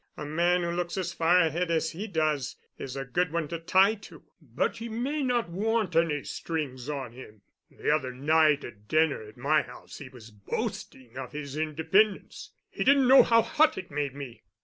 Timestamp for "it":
13.77-13.91